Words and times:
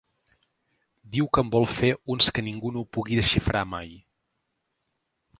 Diu 1.15 1.27
que 1.37 1.41
en 1.45 1.49
vol 1.55 1.67
fer 1.73 1.91
uns 2.13 2.29
que 2.37 2.43
ningú 2.47 2.71
no 2.77 2.83
pugui 2.97 3.19
desxifrar 3.19 3.61
mai. 3.75 3.93